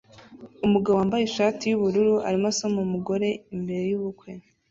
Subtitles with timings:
[0.65, 4.29] Umugabo wambaye ishati yubururu arimo asoma umugore imbere yubukwe